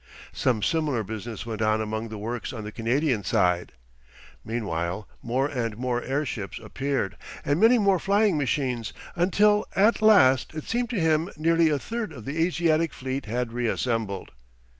Some 0.33 0.63
similar 0.63 1.03
business 1.03 1.45
went 1.45 1.61
on 1.61 1.79
among 1.79 2.09
the 2.09 2.17
works 2.17 2.51
on 2.53 2.63
the 2.63 2.71
Canadian 2.71 3.23
side. 3.23 3.73
Meanwhile 4.43 5.07
more 5.21 5.45
and 5.47 5.77
more 5.77 6.01
airships 6.01 6.57
appeared, 6.57 7.15
and 7.45 7.59
many 7.59 7.77
more 7.77 7.99
flying 7.99 8.35
machines, 8.35 8.93
until 9.15 9.63
at 9.75 10.01
last 10.01 10.55
it 10.55 10.63
seemed 10.63 10.89
to 10.89 10.99
him 10.99 11.29
nearly 11.37 11.69
a 11.69 11.77
third 11.77 12.13
of 12.13 12.25
the 12.25 12.43
Asiatic 12.43 12.93
fleet 12.95 13.27
had 13.27 13.53
re 13.53 13.67
assembled. 13.67 14.31